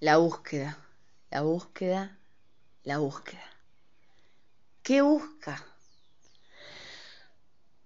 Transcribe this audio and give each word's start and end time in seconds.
La 0.00 0.18
búsqueda, 0.18 0.78
la 1.28 1.40
búsqueda, 1.40 2.16
la 2.84 2.98
búsqueda. 2.98 3.42
¿Qué 4.84 5.02
busca? 5.02 5.64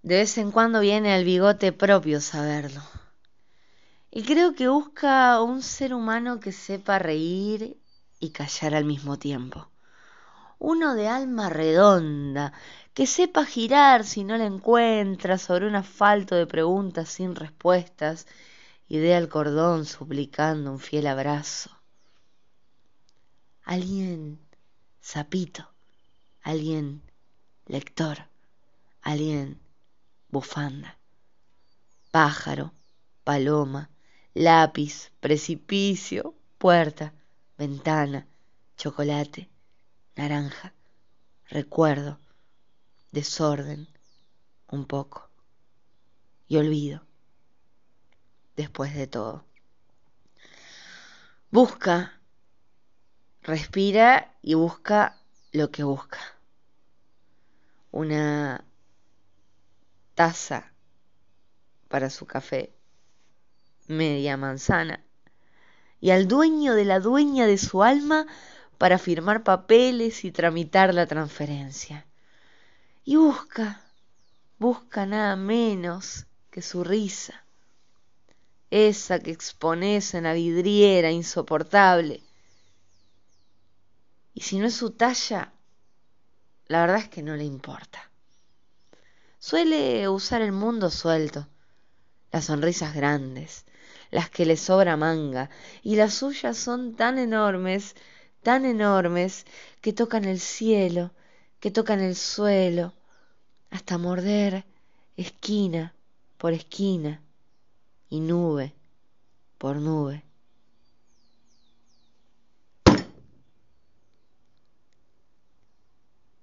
De 0.03 0.17
vez 0.17 0.37
en 0.37 0.51
cuando 0.51 0.81
viene 0.81 1.15
al 1.15 1.25
bigote 1.25 1.73
propio 1.73 2.21
saberlo. 2.21 2.83
Y 4.11 4.25
creo 4.25 4.55
que 4.55 4.69
busca 4.69 5.41
un 5.41 5.63
ser 5.63 5.95
humano 5.95 6.39
que 6.39 6.53
sepa 6.53 6.99
reír 6.99 7.81
y 8.21 8.29
callar 8.29 8.75
al 8.75 8.85
mismo 8.85 9.19
tiempo. 9.19 9.71
Uno 10.59 10.95
de 10.95 11.09
alma 11.09 11.49
redonda, 11.49 12.53
que 12.93 13.07
sepa 13.07 13.47
girar 13.47 14.05
si 14.05 14.23
no 14.23 14.37
la 14.37 14.45
encuentra 14.45 15.39
sobre 15.39 15.67
un 15.67 15.77
asfalto 15.77 16.35
de 16.35 16.47
preguntas 16.47 17.09
sin 17.09 17.35
respuestas 17.35 18.27
y 18.87 18.99
dé 18.99 19.15
al 19.15 19.31
cordón 19.31 19.87
suplicando 19.87 20.73
un 20.73 20.79
fiel 20.79 21.07
abrazo. 21.07 21.82
Alguien 23.73 24.39
sapito, 25.01 25.67
alguien 26.43 27.01
lector, 27.65 28.29
alguien 29.01 29.63
bufanda, 30.29 30.99
pájaro, 32.11 32.75
paloma, 33.25 33.89
lápiz, 34.35 35.11
precipicio, 35.21 36.35
puerta, 36.59 37.15
ventana, 37.57 38.27
chocolate, 38.77 39.49
naranja, 40.17 40.75
recuerdo, 41.49 42.19
desorden, 43.11 43.89
un 44.69 44.85
poco, 44.85 45.31
y 46.47 46.59
olvido, 46.59 47.07
después 48.55 48.95
de 48.95 49.07
todo. 49.07 49.47
Busca, 51.51 52.22
respira 53.43 54.35
y 54.43 54.55
busca 54.55 55.21
lo 55.53 55.71
que 55.71 55.83
busca. 55.83 56.19
Una 57.91 58.65
taza 60.15 60.73
para 61.89 62.09
su 62.11 62.27
café, 62.27 62.73
media 63.87 64.37
manzana, 64.37 65.05
y 66.01 66.11
al 66.11 66.27
dueño 66.27 66.75
de 66.75 66.85
la 66.85 67.01
dueña 67.01 67.47
de 67.47 67.59
su 67.59 67.83
alma 67.83 68.27
para 68.79 68.99
firmar 68.99 69.45
papeles 69.45 70.25
y 70.25 70.33
tramitar 70.33 70.95
la 70.95 71.07
transferencia. 71.07 72.07
Y 73.05 73.17
busca, 73.17 73.83
busca 74.59 75.07
nada 75.07 75.37
menos 75.37 76.27
que 76.51 76.63
su 76.63 76.83
risa, 76.83 77.45
esa 78.71 79.19
que 79.21 79.31
expones 79.31 80.15
en 80.15 80.25
la 80.25 80.33
vidriera 80.33 81.11
insoportable. 81.11 82.23
Y 84.43 84.45
si 84.45 84.59
no 84.59 84.67
es 84.67 84.75
su 84.75 84.91
talla, 84.91 85.53
la 86.67 86.81
verdad 86.81 86.97
es 86.97 87.09
que 87.09 87.23
no 87.23 87.37
le 87.37 87.45
importa. 87.45 88.11
Suele 89.39 90.09
usar 90.09 90.43
el 90.43 90.51
mundo 90.51 90.91
suelto, 90.91 91.47
las 92.33 92.47
sonrisas 92.47 92.93
grandes, 92.93 93.67
las 94.11 94.31
que 94.31 94.45
le 94.45 94.57
sobra 94.57 94.97
manga, 94.97 95.49
y 95.85 95.95
las 95.95 96.15
suyas 96.15 96.57
son 96.57 96.97
tan 96.97 97.19
enormes, 97.19 97.95
tan 98.43 98.65
enormes, 98.65 99.47
que 99.81 99.93
tocan 99.93 100.25
el 100.25 100.41
cielo, 100.41 101.13
que 101.61 101.71
tocan 101.71 102.01
el 102.01 102.17
suelo, 102.17 102.95
hasta 103.71 103.97
morder 103.97 104.65
esquina 105.17 105.95
por 106.37 106.53
esquina 106.53 107.23
y 108.09 108.19
nube 108.19 108.75
por 109.57 109.77
nube. 109.77 110.25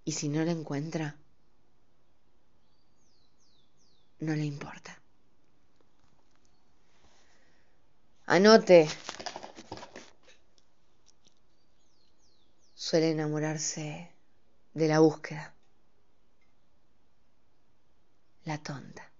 Y 0.09 0.11
si 0.11 0.27
no 0.27 0.43
la 0.43 0.49
encuentra, 0.49 1.15
no 4.21 4.33
le 4.33 4.43
importa. 4.43 4.99
Anote. 8.25 8.89
Suele 12.73 13.11
enamorarse 13.11 14.11
de 14.73 14.87
la 14.87 14.97
búsqueda. 14.97 15.53
La 18.45 18.57
tonta. 18.57 19.11